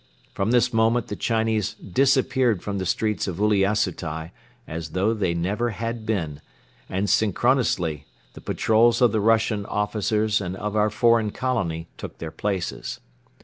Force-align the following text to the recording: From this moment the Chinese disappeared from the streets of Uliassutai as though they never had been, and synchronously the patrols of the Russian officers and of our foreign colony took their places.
From 0.33 0.49
this 0.49 0.73
moment 0.73 1.09
the 1.09 1.15
Chinese 1.15 1.75
disappeared 1.75 2.63
from 2.63 2.79
the 2.79 2.87
streets 2.87 3.27
of 3.27 3.37
Uliassutai 3.39 4.31
as 4.67 4.89
though 4.93 5.13
they 5.13 5.35
never 5.35 5.69
had 5.69 6.07
been, 6.07 6.41
and 6.89 7.07
synchronously 7.07 8.07
the 8.33 8.41
patrols 8.41 8.99
of 8.99 9.11
the 9.11 9.21
Russian 9.21 9.63
officers 9.67 10.41
and 10.41 10.55
of 10.57 10.75
our 10.75 10.89
foreign 10.89 11.29
colony 11.29 11.87
took 11.97 12.17
their 12.17 12.31
places. 12.31 12.99